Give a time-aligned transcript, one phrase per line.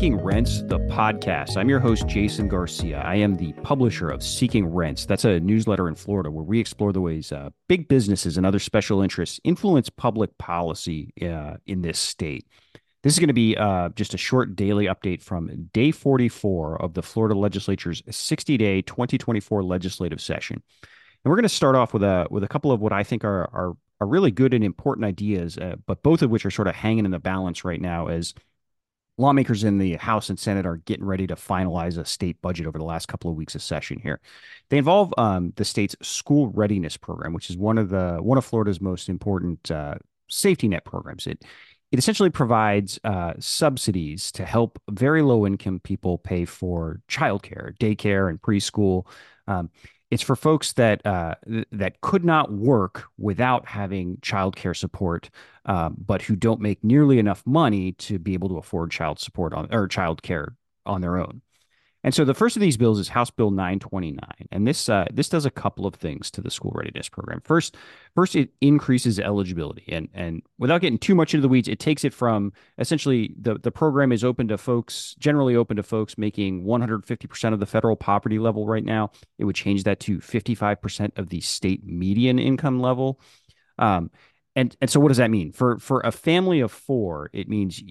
[0.00, 1.58] Seeking Rents, the podcast.
[1.58, 3.02] I'm your host, Jason Garcia.
[3.04, 5.04] I am the publisher of Seeking Rents.
[5.04, 8.58] That's a newsletter in Florida where we explore the ways uh, big businesses and other
[8.58, 12.46] special interests influence public policy uh, in this state.
[13.02, 16.94] This is going to be uh, just a short daily update from day 44 of
[16.94, 20.62] the Florida legislature's 60 day 2024 legislative session.
[20.82, 23.22] And we're going to start off with a with a couple of what I think
[23.22, 26.68] are are, are really good and important ideas, uh, but both of which are sort
[26.68, 28.32] of hanging in the balance right now as
[29.20, 32.78] lawmakers in the House and Senate are getting ready to finalize a state budget over
[32.78, 34.20] the last couple of weeks of session here.
[34.70, 38.44] They involve um, the state's school readiness program, which is one of the one of
[38.44, 39.96] Florida's most important uh,
[40.28, 41.26] safety net programs.
[41.26, 41.44] It
[41.92, 48.30] it essentially provides uh, subsidies to help very low income people pay for childcare, daycare,
[48.30, 49.06] and preschool.
[49.48, 49.70] Um,
[50.10, 51.36] it's for folks that uh,
[51.70, 55.30] that could not work without having childcare support,
[55.66, 59.54] um, but who don't make nearly enough money to be able to afford child support
[59.54, 61.42] on or childcare on their own.
[62.02, 65.28] And so the first of these bills is House Bill 929, and this uh, this
[65.28, 67.42] does a couple of things to the school readiness program.
[67.44, 67.76] First,
[68.14, 72.04] first it increases eligibility, and and without getting too much into the weeds, it takes
[72.04, 76.64] it from essentially the the program is open to folks generally open to folks making
[76.64, 79.10] 150 percent of the federal poverty level right now.
[79.38, 83.20] It would change that to 55 percent of the state median income level.
[83.78, 84.10] Um,
[84.56, 87.28] and and so what does that mean for for a family of four?
[87.34, 87.82] It means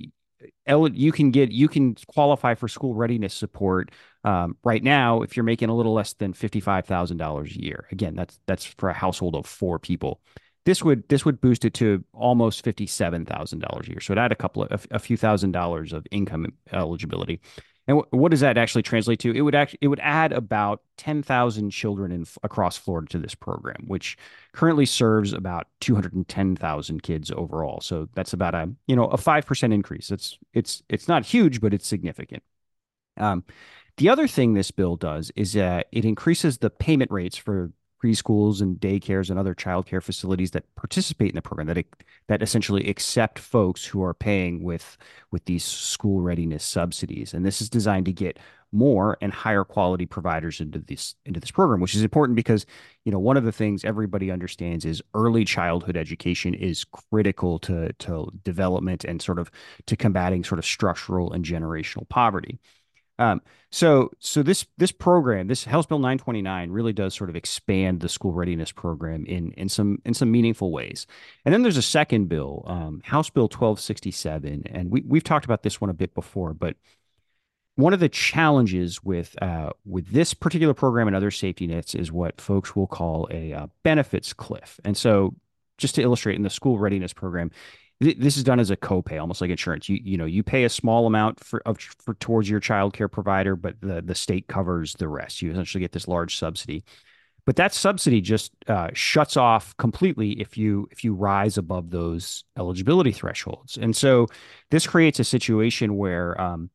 [0.67, 3.91] you can get you can qualify for school readiness support
[4.23, 7.61] um, right now if you're making a little less than fifty five thousand dollars a
[7.61, 7.87] year.
[7.91, 10.21] Again, that's that's for a household of four people.
[10.65, 13.99] This would this would boost it to almost fifty seven thousand dollars a year.
[13.99, 17.41] So it add a couple of a, a few thousand dollars of income eligibility.
[17.89, 19.31] And what does that actually translate to?
[19.31, 23.83] It would actually it would add about 10,000 children in, across Florida to this program,
[23.87, 24.15] which
[24.53, 27.81] currently serves about 210,000 kids overall.
[27.81, 30.11] So that's about a, you know, a 5% increase.
[30.11, 32.43] It's it's it's not huge, but it's significant.
[33.17, 33.43] Um,
[33.97, 37.71] the other thing this bill does is uh, it increases the payment rates for
[38.03, 41.85] preschools and daycares and other childcare facilities that participate in the program that
[42.27, 44.97] that essentially accept folks who are paying with
[45.31, 47.33] with these school readiness subsidies.
[47.33, 48.39] And this is designed to get
[48.71, 52.67] more and higher quality providers into this into this program which is important because
[53.03, 57.91] you know one of the things everybody understands is early childhood education is critical to
[57.93, 59.49] to development and sort of
[59.87, 62.59] to combating sort of structural and generational poverty
[63.19, 67.99] um, so, so this this program, this House Bill 929, really does sort of expand
[67.99, 71.05] the school readiness program in in some in some meaningful ways.
[71.45, 75.61] And then there's a second bill, um, House Bill 1267, and we we've talked about
[75.63, 76.77] this one a bit before, but
[77.75, 82.11] one of the challenges with uh, with this particular program and other safety nets is
[82.11, 84.79] what folks will call a uh, benefits cliff.
[84.83, 85.35] And so,
[85.77, 87.51] just to illustrate, in the school readiness program,
[87.99, 89.89] this is done as a copay, almost like insurance.
[89.89, 93.09] You you know you pay a small amount for of for towards your child care
[93.09, 95.41] provider, but the the state covers the rest.
[95.41, 96.83] You essentially get this large subsidy,
[97.45, 102.45] but that subsidy just uh, shuts off completely if you if you rise above those
[102.57, 103.77] eligibility thresholds.
[103.77, 104.27] And so
[104.71, 106.69] this creates a situation where um,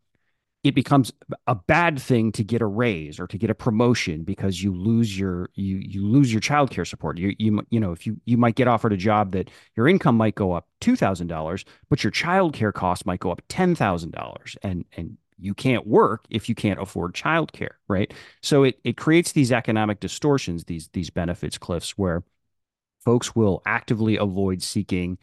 [0.65, 1.13] it becomes
[1.47, 5.17] a bad thing to get a raise or to get a promotion because you lose
[5.19, 7.19] your you you lose your child care support.
[7.19, 10.17] You you you know if you you might get offered a job that your income
[10.17, 13.75] might go up two thousand dollars, but your child care costs might go up ten
[13.75, 18.13] thousand dollars, and and you can't work if you can't afford child care, right?
[18.43, 22.25] So it it creates these economic distortions, these these benefits cliffs where
[23.05, 25.19] folks will actively avoid seeking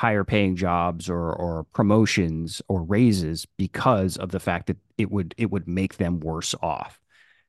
[0.00, 5.34] higher paying jobs or or promotions or raises because of the fact that it would
[5.36, 6.98] it would make them worse off.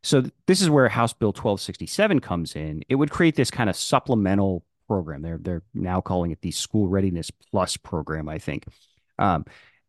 [0.04, 2.84] So this is where House Bill 1267 comes in.
[2.90, 5.22] It would create this kind of supplemental program.
[5.22, 8.66] They're they're now calling it the School Readiness Plus program, I think.
[9.18, 9.46] Um,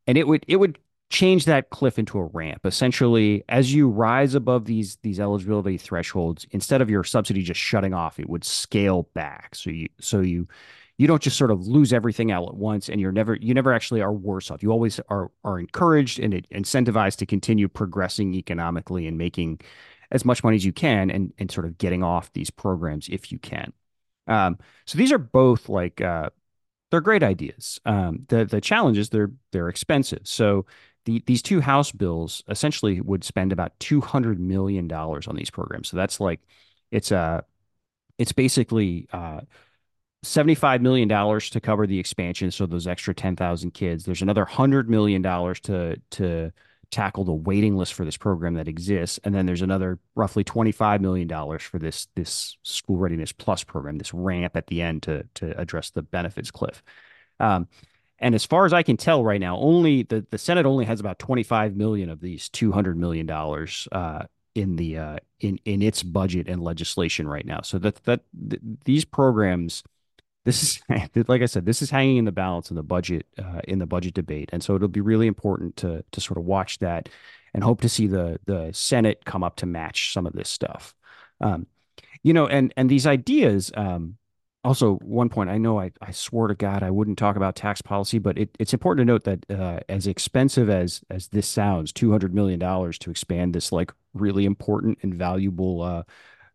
[0.06, 0.78] and it would it would
[1.10, 2.64] change that cliff into a ramp.
[2.64, 7.92] Essentially, as you rise above these these eligibility thresholds, instead of your subsidy just shutting
[7.92, 9.56] off, it would scale back.
[9.56, 10.46] So you so you
[11.02, 13.72] you don't just sort of lose everything all at once and you're never you never
[13.72, 14.62] actually are worse off.
[14.62, 19.60] You always are are encouraged and incentivized to continue progressing economically and making
[20.12, 23.32] as much money as you can and and sort of getting off these programs if
[23.32, 23.72] you can.
[24.28, 26.30] Um, so these are both like uh,
[26.92, 27.80] they're great ideas.
[27.84, 30.20] Um, the the challenge is they're they're expensive.
[30.22, 30.66] So
[31.04, 35.88] the, these two house bills essentially would spend about 200 million dollars on these programs.
[35.88, 36.42] So that's like
[36.92, 37.40] it's a uh,
[38.18, 39.40] it's basically uh,
[40.24, 42.50] $75 million to cover the expansion.
[42.50, 46.52] So those extra 10,000 kids, there's another $100 million to, to
[46.90, 49.18] tackle the waiting list for this program that exists.
[49.24, 54.14] And then there's another roughly $25 million for this, this school readiness plus program, this
[54.14, 56.82] ramp at the end to, to address the benefits cliff.
[57.40, 57.68] Um,
[58.18, 61.00] And as far as I can tell right now, only the, the Senate only has
[61.00, 66.02] about 25 million of these 200 million dollars uh, in the uh, in in its
[66.04, 67.62] budget and legislation right now.
[67.62, 68.20] So that that
[68.50, 69.82] th- these programs,
[70.44, 70.80] this is
[71.28, 73.86] like I said, this is hanging in the balance in the budget uh, in the
[73.86, 77.08] budget debate, and so it'll be really important to to sort of watch that
[77.54, 80.94] and hope to see the the Senate come up to match some of this stuff.
[81.40, 81.66] Um,
[82.22, 83.70] you know, and and these ideas.
[83.74, 84.16] Um,
[84.64, 87.82] also, one point I know I, I swore to God I wouldn't talk about tax
[87.82, 91.92] policy, but it, it's important to note that uh, as expensive as as this sounds,
[91.92, 96.02] two hundred million dollars to expand this like really important and valuable uh,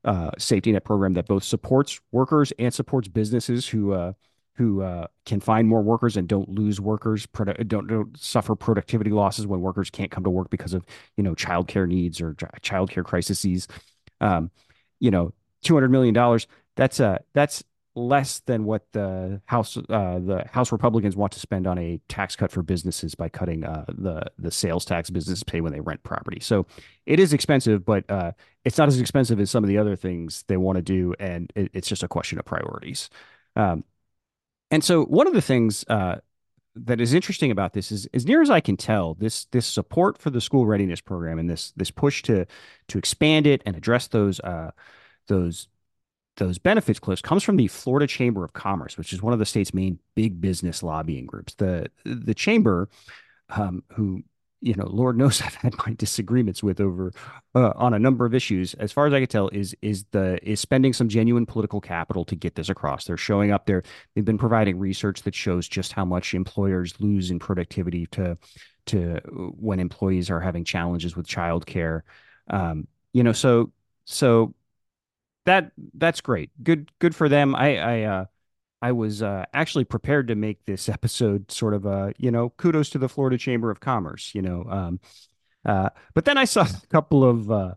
[0.07, 4.13] uh, safety net program that both supports workers and supports businesses who uh,
[4.53, 9.11] who uh, can find more workers and don't lose workers, produ- don't don't suffer productivity
[9.11, 10.85] losses when workers can't come to work because of
[11.17, 13.67] you know childcare needs or childcare crises.
[14.21, 14.49] Um,
[14.99, 16.47] you know, two hundred million dollars.
[16.77, 17.63] That's a that's
[17.97, 19.81] less than what the House uh,
[20.19, 23.85] the House Republicans want to spend on a tax cut for businesses by cutting uh,
[23.87, 26.39] the the sales tax businesses pay when they rent property.
[26.39, 26.67] So
[27.05, 28.31] it is expensive, but uh,
[28.63, 31.51] it's not as expensive as some of the other things they want to do, and
[31.55, 33.09] it, it's just a question of priorities.
[33.55, 33.83] Um,
[34.69, 36.17] and so one of the things uh,
[36.75, 40.19] that is interesting about this is, as near as I can tell, this this support
[40.19, 42.45] for the school readiness program and this this push to
[42.89, 44.71] to expand it and address those uh,
[45.27, 45.67] those
[46.37, 49.45] those benefits cliffs comes from the Florida Chamber of Commerce, which is one of the
[49.45, 51.53] state's main big business lobbying groups.
[51.55, 52.89] The the chamber,
[53.49, 54.23] um, who
[54.61, 57.11] you know, Lord knows I've had my disagreements with over
[57.55, 58.73] uh, on a number of issues.
[58.75, 62.25] As far as I can tell, is is the is spending some genuine political capital
[62.25, 63.05] to get this across.
[63.05, 63.83] They're showing up there.
[64.15, 68.37] They've been providing research that shows just how much employers lose in productivity to
[68.87, 69.19] to
[69.57, 72.01] when employees are having challenges with childcare.
[72.49, 73.71] Um, you know, so
[74.05, 74.53] so
[75.47, 76.51] that that's great.
[76.63, 77.55] Good good for them.
[77.55, 78.25] I I uh
[78.81, 82.89] I was uh, actually prepared to make this episode sort of a, you know, kudos
[82.91, 84.65] to the Florida Chamber of Commerce, you know.
[84.69, 84.99] Um,
[85.65, 87.73] uh, but then I saw a couple of uh,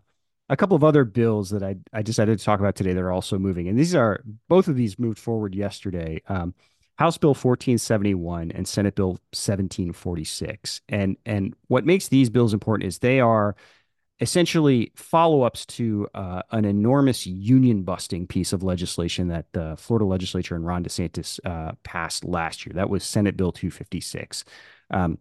[0.49, 3.13] a couple of other bills that I I decided to talk about today that are
[3.13, 6.21] also moving, and these are both of these moved forward yesterday.
[6.29, 6.55] Um,
[6.99, 12.99] House Bill 1471 and Senate Bill 1746, and and what makes these bills important is
[12.99, 13.57] they are
[14.21, 20.55] essentially follow-ups to uh, an enormous union busting piece of legislation that the Florida legislature
[20.55, 22.75] and Ron DeSantis uh, passed last year.
[22.75, 24.45] That was Senate Bill 256.
[24.91, 25.19] Um,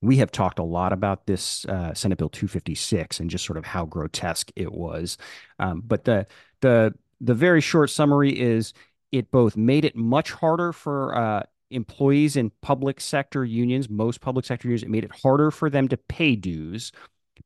[0.00, 3.64] we have talked a lot about this uh, Senate Bill 256 and just sort of
[3.64, 5.18] how grotesque it was.
[5.58, 6.26] Um, but the
[6.60, 8.72] the the very short summary is
[9.12, 14.44] it both made it much harder for uh, employees in public sector unions, most public
[14.44, 16.92] sector unions, it made it harder for them to pay dues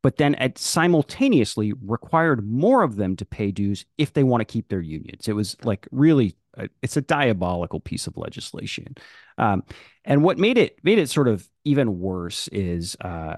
[0.06, 4.44] but then it simultaneously required more of them to pay dues if they want to
[4.44, 5.26] keep their unions.
[5.26, 8.94] It was like really, a, it's a diabolical piece of legislation.
[9.36, 9.64] Um,
[10.04, 13.34] and what made it made it sort of even worse is uh,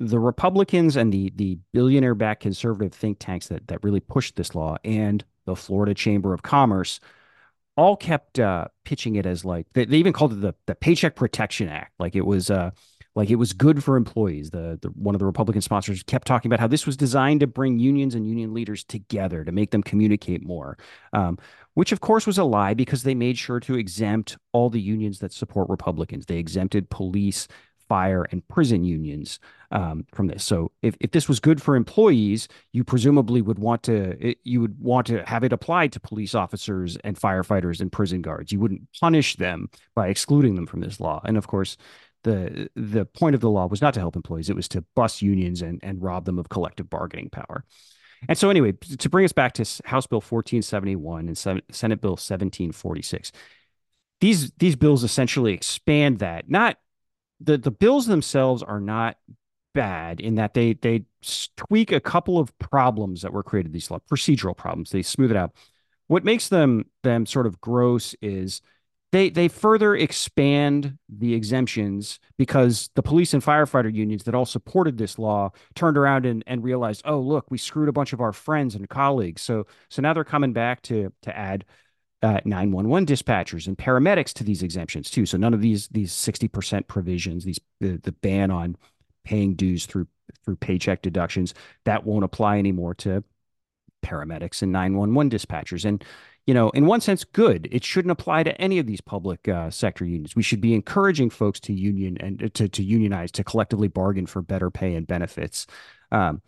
[0.00, 4.56] the Republicans and the the billionaire backed conservative think tanks that that really pushed this
[4.56, 6.98] law and the Florida Chamber of Commerce
[7.76, 11.14] all kept uh, pitching it as like they, they, even called it the the Paycheck
[11.14, 12.72] Protection Act, like it was uh,
[13.14, 14.50] like it was good for employees.
[14.50, 17.46] The, the one of the Republican sponsors kept talking about how this was designed to
[17.46, 20.78] bring unions and union leaders together to make them communicate more,
[21.12, 21.38] um,
[21.74, 25.18] which of course was a lie because they made sure to exempt all the unions
[25.18, 26.26] that support Republicans.
[26.26, 27.48] They exempted police,
[27.88, 29.38] fire, and prison unions
[29.70, 30.44] um, from this.
[30.44, 34.62] So if, if this was good for employees, you presumably would want to it, you
[34.62, 38.52] would want to have it applied to police officers and firefighters and prison guards.
[38.52, 41.20] You wouldn't punish them by excluding them from this law.
[41.24, 41.76] And of course,
[42.24, 45.22] the the point of the law was not to help employees; it was to bust
[45.22, 47.64] unions and and rob them of collective bargaining power.
[48.28, 53.32] And so, anyway, to bring us back to House Bill 1471 and Senate Bill 1746,
[54.20, 56.48] these these bills essentially expand that.
[56.48, 56.78] Not
[57.40, 59.16] the the bills themselves are not
[59.74, 61.04] bad in that they they
[61.56, 64.90] tweak a couple of problems that were created these procedural problems.
[64.90, 65.52] They smooth it out.
[66.06, 68.60] What makes them them sort of gross is
[69.12, 74.96] they they further expand the exemptions because the police and firefighter unions that all supported
[74.96, 78.32] this law turned around and, and realized, oh look, we screwed a bunch of our
[78.32, 79.42] friends and colleagues.
[79.42, 81.66] So so now they're coming back to to add
[82.22, 85.26] uh, 911 dispatchers and paramedics to these exemptions too.
[85.26, 88.76] So none of these these 60% provisions, these the, the ban on
[89.24, 90.06] paying dues through
[90.44, 91.52] through paycheck deductions,
[91.84, 93.22] that won't apply anymore to
[94.02, 95.84] paramedics and 911 dispatchers.
[95.84, 96.02] And
[96.46, 97.68] you know, in one sense, good.
[97.70, 100.34] It shouldn't apply to any of these public uh, sector unions.
[100.34, 104.26] We should be encouraging folks to union and uh, to, to unionize, to collectively bargain
[104.26, 105.66] for better pay and benefits.
[106.10, 106.42] Um,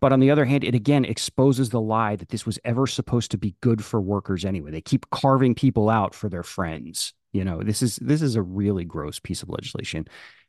[0.00, 3.30] but on the other hand, it again exposes the lie that this was ever supposed
[3.32, 4.70] to be good for workers anyway.
[4.70, 8.42] They keep carving people out for their friends, You know, this is this is a
[8.42, 10.06] really gross piece of legislation.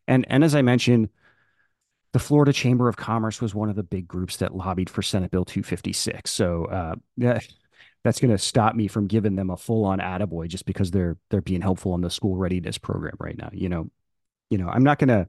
[0.08, 1.10] And and as I mentioned,
[2.12, 5.32] the Florida Chamber of Commerce was one of the big groups that lobbied for Senate
[5.32, 6.30] Bill 256.
[6.30, 6.96] So uh,
[8.05, 11.41] that's going to stop me from giving them a full-on attaboy just because they're they're
[11.41, 13.50] being helpful in the school readiness program right now.
[13.51, 13.89] You know,
[14.51, 15.27] you know, I'm not going to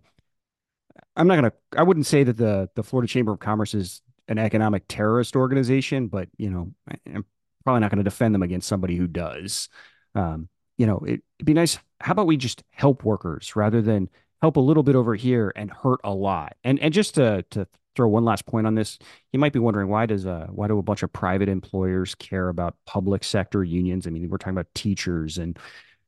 [1.16, 4.02] I'm not going to I wouldn't say that the the Florida Chamber of Commerce is
[4.28, 6.70] an economic terrorist organization, but you know,
[7.06, 7.24] I'm
[7.64, 9.70] probably not going to defend them against somebody who does.
[10.14, 11.78] Um, you know, it, it'd be nice.
[12.02, 14.10] How about we just help workers rather than
[14.42, 16.56] help a little bit over here and hurt a lot?
[16.62, 17.66] And and just to to
[17.96, 18.98] throw one last point on this,
[19.32, 22.48] you might be wondering why does uh why do a bunch of private employers care
[22.48, 24.06] about public sector unions?
[24.06, 25.58] I mean, we're talking about teachers and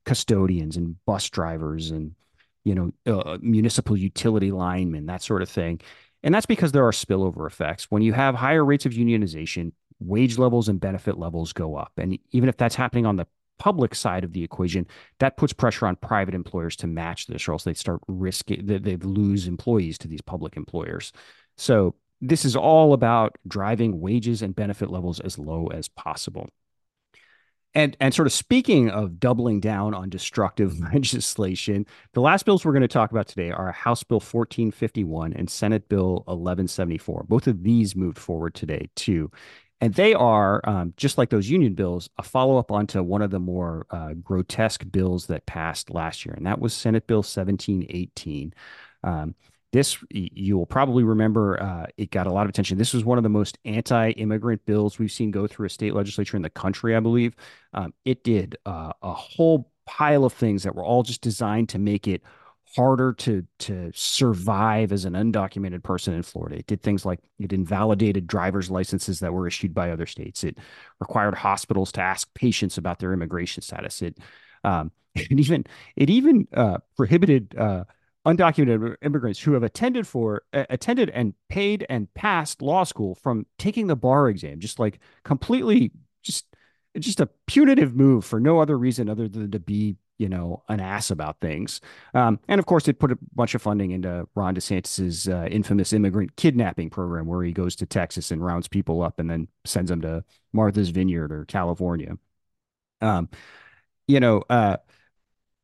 [0.04, 2.14] custodians and bus drivers and
[2.64, 5.80] you know uh, municipal utility linemen, that sort of thing.
[6.22, 7.90] And that's because there are spillover effects.
[7.90, 11.92] When you have higher rates of unionization, wage levels and benefit levels go up.
[11.96, 13.26] And even if that's happening on the
[13.58, 14.86] public side of the equation,
[15.18, 18.78] that puts pressure on private employers to match this, or else they start risking they,
[18.78, 21.12] they lose employees to these public employers.
[21.58, 26.48] So this is all about driving wages and benefit levels as low as possible.
[27.74, 31.84] And and sort of speaking of doubling down on destructive legislation,
[32.14, 35.88] the last bills we're going to talk about today are House Bill 1451 and Senate
[35.88, 37.26] Bill 1174.
[37.28, 39.30] Both of these moved forward today too.
[39.80, 43.30] And they are, um, just like those union bills, a follow up onto one of
[43.30, 48.54] the more uh, grotesque bills that passed last year, and that was Senate Bill 1718.
[49.04, 49.36] Um,
[49.72, 52.78] this you will probably remember uh, it got a lot of attention.
[52.78, 56.36] This was one of the most anti-immigrant bills we've seen go through a state legislature
[56.36, 57.36] in the country, I believe.
[57.74, 61.78] Um, it did uh, a whole pile of things that were all just designed to
[61.78, 62.22] make it
[62.76, 66.56] harder to to survive as an undocumented person in Florida.
[66.56, 70.44] It did things like it invalidated driver's licenses that were issued by other states.
[70.44, 70.58] It
[71.00, 74.02] required hospitals to ask patients about their immigration status.
[74.02, 74.18] It
[74.64, 75.64] um, it even
[75.96, 77.84] it even uh, prohibited uh,
[78.28, 83.46] undocumented immigrants who have attended for uh, attended and paid and passed law school from
[83.58, 85.90] taking the bar exam just like completely
[86.22, 86.44] just
[86.98, 90.78] just a punitive move for no other reason other than to be you know an
[90.78, 91.80] ass about things.
[92.12, 95.94] Um, and of course it put a bunch of funding into ron desantis's uh, infamous
[95.94, 99.88] immigrant kidnapping program where he goes to texas and rounds people up and then sends
[99.88, 102.18] them to martha's vineyard or california.
[103.00, 103.30] Um,
[104.06, 104.78] you know uh,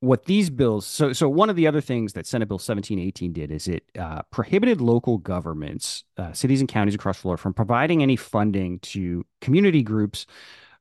[0.05, 3.51] what these bills so so one of the other things that senate bill 1718 did
[3.51, 8.17] is it uh, prohibited local governments uh, cities and counties across florida from providing any
[8.17, 10.27] funding to community groups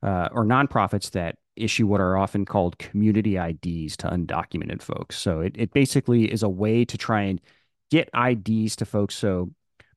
[0.02, 5.18] uh, or nonprofits that issue what are often called community ids to undocumented folks.
[5.18, 7.40] So it, it basically is a way to try and
[7.90, 9.14] get ids to folks.
[9.14, 9.50] So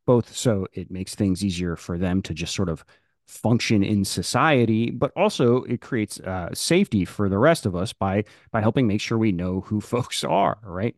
[0.06, 2.86] both so it makes things easier for them to just sort of
[3.28, 8.24] function in society, but also it creates uh, safety for the rest of us by
[8.52, 10.96] by helping make sure we know who folks are, right?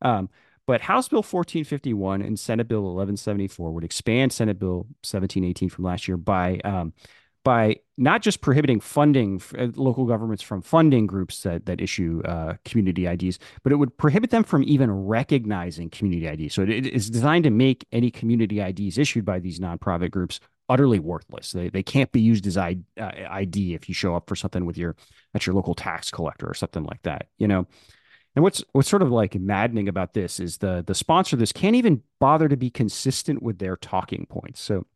[0.00, 0.30] Um,
[0.66, 6.06] but House Bill 1451 and Senate Bill 1174 would expand Senate Bill 1718 from last
[6.06, 6.92] year by um,
[7.44, 12.54] by not just prohibiting funding uh, local governments from funding groups that that issue uh,
[12.64, 16.54] community IDs, but it would prohibit them from even recognizing community IDs.
[16.54, 20.38] So it is designed to make any community IDs issued by these nonprofit groups
[20.68, 21.52] utterly worthless.
[21.52, 23.10] They they can't be used as ID uh,
[23.76, 24.96] if you show up for something with your
[25.34, 27.28] at your local tax collector or something like that.
[27.38, 27.66] You know.
[28.34, 31.52] And what's what's sort of like maddening about this is the the sponsor of this
[31.52, 34.60] can't even bother to be consistent with their talking points.
[34.62, 34.86] So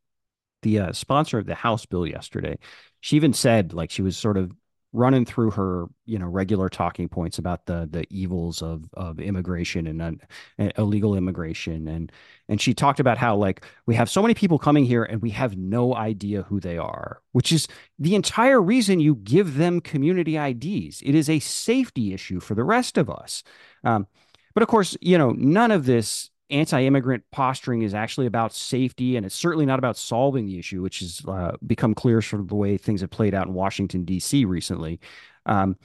[0.62, 2.58] the uh, sponsor of the House bill yesterday,
[3.00, 4.52] she even said like she was sort of
[4.96, 9.86] running through her you know regular talking points about the the evils of of immigration
[9.86, 10.22] and,
[10.58, 11.86] and, illegal immigration.
[11.86, 12.10] And
[12.48, 15.30] and she talked about how like we have so many people coming here and we
[15.30, 20.36] have no idea who they are which is the entire reason you give them community
[20.36, 23.42] IDs it is a safety issue for the rest of us.
[23.84, 24.06] Um,
[24.54, 29.26] but of course you know none of this anti-immigrant posturing is actually about safety and
[29.26, 32.54] it's certainly not about solving the issue which has uh, become clear sort of the
[32.54, 35.00] way things have played out in washington d.c recently.
[35.46, 35.76] Um,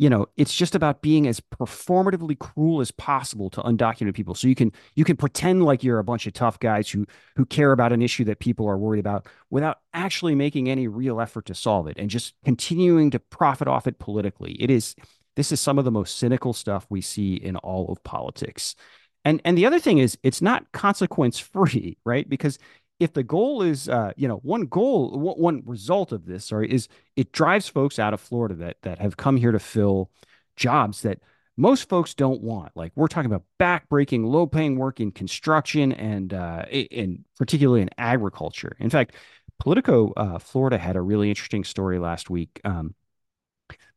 [0.00, 4.34] you know it's just about being as performatively cruel as possible to undocumented people.
[4.34, 7.44] So you can you can pretend like you're a bunch of tough guys who who
[7.44, 11.44] care about an issue that people are worried about without actually making any real effort
[11.46, 14.52] to solve it and just continuing to profit off it politically.
[14.52, 14.96] It is
[15.36, 18.74] this is some of the most cynical stuff we see in all of politics
[19.24, 22.28] and and the other thing is it's not consequence free, right?
[22.28, 22.58] Because
[22.98, 26.86] if the goal is, uh, you know, one goal, one result of this, sorry, is
[27.16, 30.10] it drives folks out of Florida that that have come here to fill
[30.56, 31.20] jobs that
[31.56, 32.72] most folks don't want.
[32.76, 38.76] Like we're talking about backbreaking, low-paying work in construction and uh, in particularly in agriculture.
[38.78, 39.14] In fact,
[39.58, 42.60] Politico uh, Florida had a really interesting story last week.
[42.64, 42.94] Um,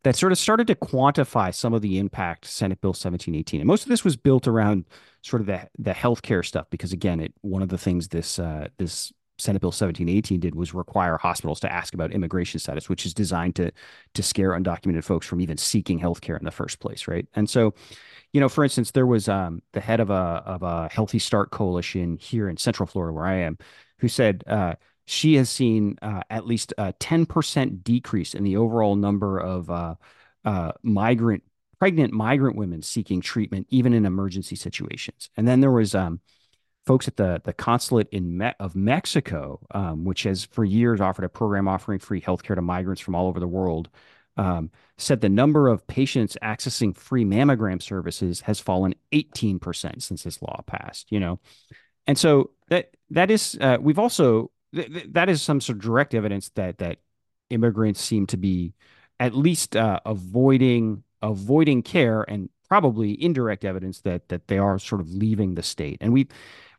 [0.04, 3.62] that sort of started to quantify some of the impact Senate Bill 1718.
[3.62, 4.86] And most of this was built around
[5.22, 8.68] sort of the the healthcare stuff because again, it one of the things this uh,
[8.78, 13.14] this Senate Bill 1718 did was require hospitals to ask about immigration status, which is
[13.14, 13.72] designed to
[14.14, 17.28] to scare undocumented folks from even seeking healthcare in the first place, right?
[17.34, 17.74] And so,
[18.34, 21.52] you know, for instance, there was um, the head of a of a Healthy Start
[21.52, 23.58] coalition here in Central Florida, where I am,
[24.00, 28.96] who said uh, she has seen uh, at least a 10% decrease in the overall
[28.96, 29.96] number of uh,
[30.46, 31.44] uh, migrant
[31.80, 35.30] pregnant migrant women seeking treatment, even in emergency situations.
[35.36, 36.22] And then there was um,
[36.86, 41.26] folks at the the consulate in Me- of Mexico, um, which has for years offered
[41.26, 43.90] a program offering free healthcare to migrants from all over the world.
[44.36, 50.42] Um, said the number of patients accessing free mammogram services has fallen 18% since this
[50.42, 51.12] law passed.
[51.12, 51.40] You know,
[52.08, 56.14] and so that that is uh, we've also th- that is some sort of direct
[56.14, 57.00] evidence that that
[57.50, 58.74] immigrants seem to be
[59.20, 65.02] at least uh, avoiding avoiding care and probably indirect evidence that that they are sort
[65.02, 65.98] of leaving the state.
[66.02, 66.28] And we've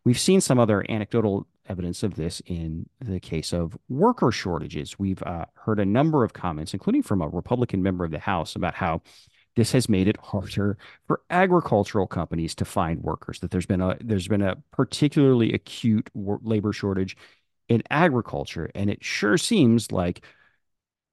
[0.04, 4.98] we've seen some other anecdotal evidence of this in the case of worker shortages.
[4.98, 8.54] We've uh, heard a number of comments, including from a Republican member of the House,
[8.54, 9.02] about how
[9.56, 13.38] this has made it harder for agricultural companies to find workers.
[13.40, 17.16] That there's been a there's been a particularly acute labor shortage
[17.68, 20.24] in agriculture, and it sure seems like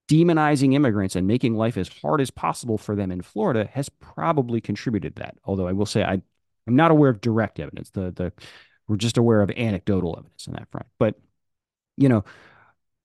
[0.09, 4.59] demonizing immigrants and making life as hard as possible for them in Florida has probably
[4.59, 5.37] contributed that.
[5.45, 6.21] Although I will say I
[6.67, 7.89] I'm not aware of direct evidence.
[7.91, 8.33] The the
[8.87, 10.87] we're just aware of anecdotal evidence on that front.
[10.99, 11.15] But
[11.97, 12.23] you know,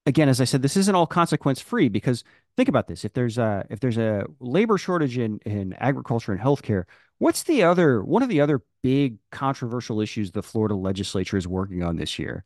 [0.06, 2.24] again, as I said, this isn't all consequence free because
[2.56, 6.40] think about this: if there's a if there's a labor shortage in in agriculture and
[6.40, 6.84] healthcare,
[7.18, 11.82] what's the other one of the other big controversial issues the Florida legislature is working
[11.82, 12.44] on this year?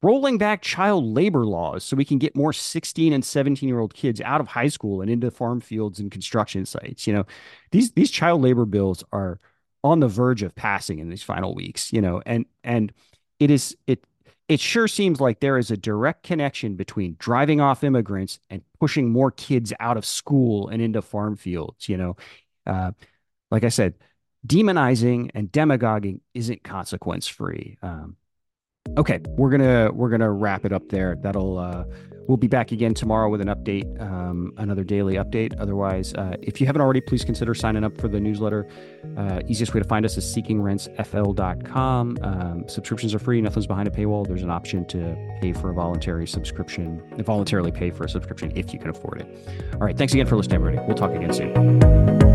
[0.00, 3.94] Rolling back child labor laws so we can get more 16 and 17 year old
[3.94, 7.06] kids out of high school and into farm fields and construction sites.
[7.06, 7.26] You know,
[7.72, 9.40] these these child labor bills are
[9.82, 11.92] on the verge of passing in these final weeks.
[11.92, 12.92] You know, and and
[13.40, 14.04] it is it
[14.48, 19.10] it sure seems like there is a direct connection between driving off immigrants and pushing
[19.10, 21.88] more kids out of school and into farm fields.
[21.88, 22.16] You know,
[22.66, 22.92] uh,
[23.50, 23.94] like I said,
[24.46, 27.78] demonizing and demagoguing isn't consequence free.
[27.82, 28.16] Um,
[28.96, 31.16] okay, we're gonna we're gonna wrap it up there.
[31.20, 31.84] That'll uh,
[32.28, 35.54] we'll be back again tomorrow with an update, um, another daily update.
[35.58, 38.68] Otherwise, uh, if you haven't already, please consider signing up for the newsletter.
[39.16, 42.18] Uh, easiest way to find us is seekingrentsfl.com.
[42.22, 43.40] Um, subscriptions are free.
[43.40, 44.26] Nothing's behind a paywall.
[44.26, 48.72] There's an option to pay for a voluntary subscription, voluntarily pay for a subscription if
[48.72, 49.48] you can afford it.
[49.74, 50.86] All right, thanks again for listening, everybody.
[50.86, 52.27] We'll talk again soon.